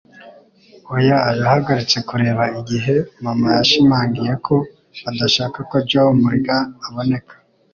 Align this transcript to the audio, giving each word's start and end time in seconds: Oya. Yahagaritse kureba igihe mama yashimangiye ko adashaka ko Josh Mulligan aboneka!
Oya. 0.95 1.19
Yahagaritse 1.39 1.97
kureba 2.09 2.43
igihe 2.59 2.95
mama 3.23 3.47
yashimangiye 3.57 4.33
ko 4.45 4.55
adashaka 5.09 5.57
ko 5.69 5.75
Josh 5.89 6.15
Mulligan 6.21 6.63
aboneka! 6.87 7.33